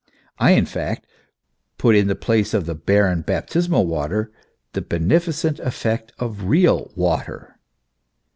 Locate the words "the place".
2.07-2.55